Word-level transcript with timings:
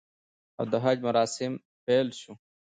او 0.57 0.65
د 0.71 0.73
حج 0.83 0.97
مراسم 1.07 1.51
پیل 1.85 2.07
شو 2.19 2.33